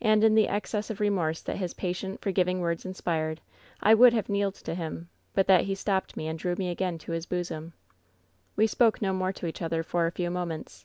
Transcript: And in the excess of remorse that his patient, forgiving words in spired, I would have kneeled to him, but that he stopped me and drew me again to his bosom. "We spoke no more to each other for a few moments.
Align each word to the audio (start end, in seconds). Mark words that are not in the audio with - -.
And 0.00 0.24
in 0.24 0.34
the 0.34 0.48
excess 0.48 0.90
of 0.90 0.98
remorse 0.98 1.40
that 1.40 1.58
his 1.58 1.72
patient, 1.72 2.20
forgiving 2.20 2.58
words 2.60 2.84
in 2.84 2.94
spired, 2.94 3.40
I 3.80 3.94
would 3.94 4.12
have 4.12 4.28
kneeled 4.28 4.56
to 4.56 4.74
him, 4.74 5.08
but 5.34 5.46
that 5.46 5.66
he 5.66 5.76
stopped 5.76 6.16
me 6.16 6.26
and 6.26 6.36
drew 6.36 6.56
me 6.56 6.68
again 6.68 6.98
to 6.98 7.12
his 7.12 7.26
bosom. 7.26 7.72
"We 8.56 8.66
spoke 8.66 9.00
no 9.00 9.12
more 9.12 9.32
to 9.34 9.46
each 9.46 9.62
other 9.62 9.84
for 9.84 10.04
a 10.06 10.10
few 10.10 10.32
moments. 10.32 10.84